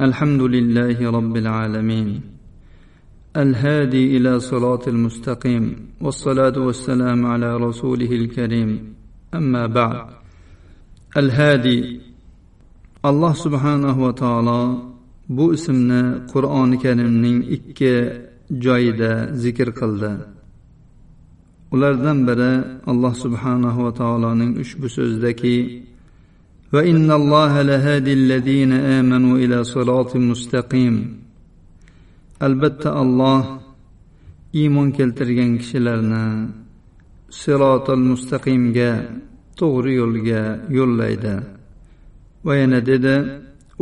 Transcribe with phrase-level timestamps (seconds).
[0.00, 2.20] الحمد لله رب العالمين
[3.36, 5.64] الهادي الى صراط المستقيم
[6.00, 8.94] والصلاه والسلام على رسوله الكريم
[9.34, 10.06] اما بعد
[11.16, 12.00] الهادي
[13.04, 14.92] الله سبحانه وتعالى
[15.28, 16.02] bu ismni
[16.32, 17.94] qur'oni karimning ikki
[18.64, 19.12] joyida
[19.42, 20.12] zikr qildi
[21.74, 22.52] ulardan biri
[22.90, 25.56] alloh subhanahu va taoloning ushbu so'zidaki
[26.72, 31.22] وإن الله لهادي الذين آمنوا إلى صراط مستقيم
[32.42, 33.62] albatta olloh
[34.52, 36.26] iymon keltirgan kishilarni
[37.40, 38.90] sirotil mustaqimga
[39.60, 40.42] to'g'ri yo'lga
[40.78, 41.34] yo'llaydi
[42.46, 43.16] va yana dedi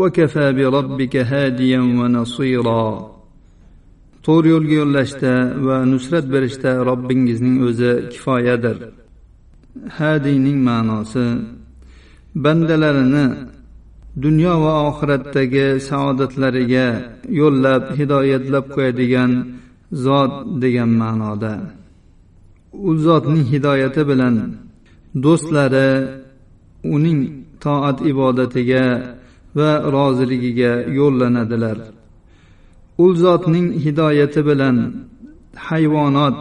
[0.00, 2.86] وكفى بربك هاديا ونصيرا
[4.26, 5.34] to'g'ri yo'lga yo'llashda
[5.66, 8.76] va nusrat berishda robbingizning o'zi kifoyadir
[9.98, 11.26] hadiyning ma'nosi
[12.43, 13.25] bandalarini
[14.23, 16.87] dunyo va oxiratdagi saodatlariga
[17.39, 19.31] yo'llab hidoyatlab qo'yadigan
[20.05, 21.53] zot degan ma'noda.
[22.89, 24.35] U zotning hidoyati bilan
[25.23, 25.89] do'stlari
[26.95, 27.19] uning
[27.63, 28.85] toat ibodatiga
[29.57, 31.77] va roziligiga yo'llanadilar.
[33.03, 34.77] U zotning hidoyati bilan
[35.67, 36.39] hayvonot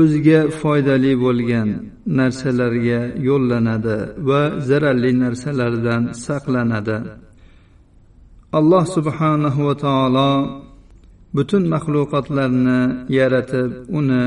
[0.00, 1.68] o'ziga foydali bo'lgan
[2.18, 3.98] narsalarga yo'llanadi
[4.28, 6.98] va zararli narsalardan saqlanadi.
[8.58, 10.32] Alloh subhanahu va taolo
[11.36, 12.80] butun maxluqotlarni
[13.18, 14.24] yaratib uni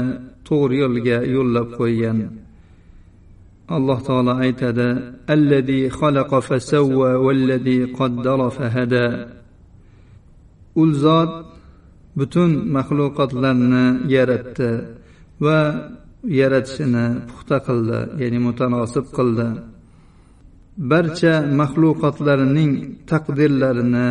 [0.48, 2.18] to'g'ri yo'lga yo'llab qo'ygan.
[3.78, 4.90] Alloh taolo aytadi
[5.36, 9.06] allazi xalaqa fasavva vallazi qaddara fahada.
[10.82, 11.32] U zot
[12.18, 14.72] butun maxluqotlarni yaratdi.
[15.44, 15.60] Va
[16.40, 19.48] yaratishini puxta qildi ya'ni mutanosib qildi.
[20.92, 22.72] Barcha maxluqotlarining
[23.10, 24.10] taqdirlarini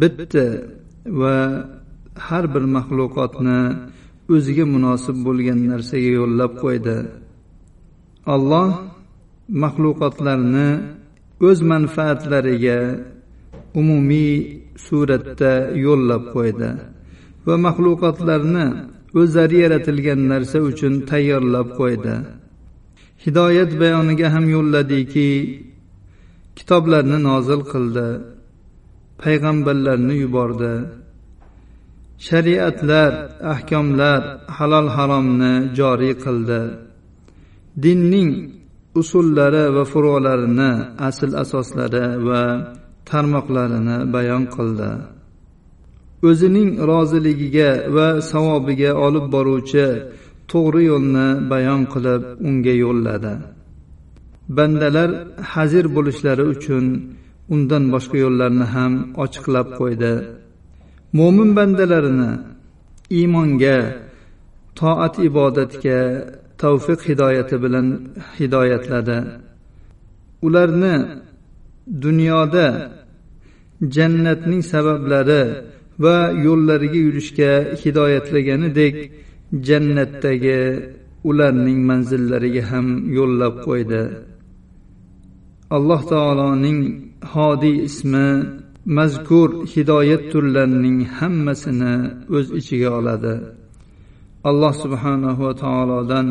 [0.00, 0.46] bitdi
[1.20, 1.36] va
[2.26, 3.60] har bir maxluqotni
[4.34, 6.96] o'ziga munosib bo'lgan narsaga yo'llab qo'ydi.
[8.34, 8.70] Alloh
[9.62, 10.68] maxluqotlarni
[11.48, 12.78] o'z manfaatlariga
[13.80, 14.34] umumiy
[14.86, 15.52] suratda
[15.86, 16.70] yo'llab qo'ydi
[17.46, 18.66] va maxluqotlarni
[19.20, 22.14] o'zlari yaratilgan narsa uchun tayyorlab qo'ydi.
[23.24, 25.30] Hidoyat bayoniga ham yo'lladiki
[26.58, 28.08] kitoblarni nozil qildi
[29.22, 30.74] payg'ambarlarni yubordi.
[32.26, 33.12] Shariatlar
[33.52, 34.20] ahkomlar
[34.56, 36.60] halol haromni joriy qildi.
[37.84, 38.30] Dinning
[39.00, 40.72] usullari va furuolarini
[41.08, 42.42] asl asoslari va
[43.10, 44.90] tarmoqlarini bayon qildi.
[46.28, 49.86] O'zining roziligiga va savobiga olib boruvchi
[50.50, 53.32] to'g'ri yo'lni bayon qilib unga yo'lladi.
[54.56, 55.10] Bandalar
[55.52, 56.84] hazir bo'lishlari uchun
[57.54, 58.92] undan boshqa yo'llarni ham
[59.24, 60.12] ochiqlab qo'ydi.
[61.18, 62.30] Mo'min bandalarini
[63.18, 63.78] iymonga
[64.78, 65.98] toat ibodatga
[66.62, 67.86] tavfiq hidoyati bilan
[68.38, 69.18] hidoyatladi.
[70.46, 70.94] Ularni
[72.04, 72.66] dunyoda
[73.94, 75.42] jannatning sabablari
[76.02, 76.16] va
[76.46, 78.96] yo'llariga yurishga hidoyatlaganidek
[79.68, 80.60] jannatdagi
[81.28, 82.86] ularning manzillariga ham
[83.18, 84.02] yo'llab qo'ydi.
[85.76, 86.78] Alloh taoloning
[87.32, 88.28] hodiy ismi
[88.98, 91.94] mazkur hidoyat turlarining hammasini
[92.36, 93.34] o'z ichiga oladi.
[94.50, 96.28] Alloh subhanahu va taolodan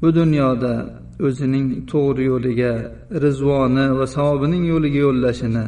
[0.00, 0.74] bu dunyoda
[1.26, 2.72] o'zining to'g'ri yo'liga
[3.24, 5.64] rizvoni va savobining yo'liga yo'llashini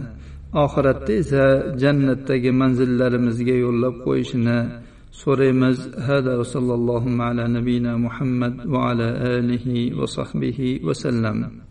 [0.53, 1.45] oxiratda esa
[1.83, 4.59] jannatdagi manzillarimizga yo'llab qo'yishini
[5.13, 5.79] so'raymiz.
[6.07, 11.61] Hada va sallallohu ala nabiyina muhammad va ala alihi va sahbihi vasallam